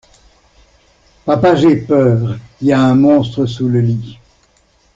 [1.25, 4.17] Papa j'ai peur, y a un monstre sous le lit.